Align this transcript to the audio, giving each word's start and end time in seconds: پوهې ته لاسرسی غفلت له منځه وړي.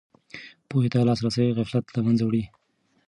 پوهې 0.69 0.87
ته 0.93 0.99
لاسرسی 1.09 1.55
غفلت 1.57 1.85
له 1.95 1.99
منځه 2.05 2.23
وړي. 2.25 2.43